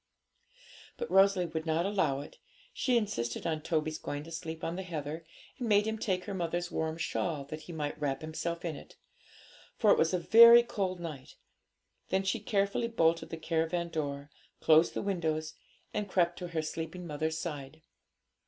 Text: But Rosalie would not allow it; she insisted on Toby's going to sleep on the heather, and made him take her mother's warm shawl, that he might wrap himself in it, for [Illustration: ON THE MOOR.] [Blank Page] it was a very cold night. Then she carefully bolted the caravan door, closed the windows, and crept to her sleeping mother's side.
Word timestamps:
But 0.97 1.11
Rosalie 1.11 1.45
would 1.45 1.67
not 1.67 1.85
allow 1.85 2.21
it; 2.21 2.39
she 2.73 2.97
insisted 2.97 3.45
on 3.45 3.61
Toby's 3.61 3.99
going 3.99 4.23
to 4.23 4.31
sleep 4.31 4.63
on 4.63 4.75
the 4.75 4.81
heather, 4.81 5.23
and 5.59 5.69
made 5.69 5.85
him 5.85 5.99
take 5.99 6.23
her 6.25 6.33
mother's 6.33 6.71
warm 6.71 6.97
shawl, 6.97 7.43
that 7.45 7.61
he 7.61 7.71
might 7.71 8.01
wrap 8.01 8.21
himself 8.21 8.65
in 8.65 8.75
it, 8.75 8.95
for 9.77 9.91
[Illustration: 9.91 9.93
ON 9.93 9.93
THE 9.93 9.93
MOOR.] 9.93 9.93
[Blank 9.93 9.93
Page] 9.93 9.93
it 9.93 9.99
was 9.99 10.13
a 10.15 10.29
very 10.31 10.63
cold 10.87 10.99
night. 10.99 11.35
Then 12.09 12.23
she 12.23 12.39
carefully 12.39 12.87
bolted 12.87 13.29
the 13.29 13.37
caravan 13.37 13.89
door, 13.89 14.31
closed 14.59 14.95
the 14.95 15.03
windows, 15.03 15.53
and 15.93 16.09
crept 16.09 16.39
to 16.39 16.47
her 16.47 16.63
sleeping 16.63 17.05
mother's 17.05 17.37
side. 17.37 17.83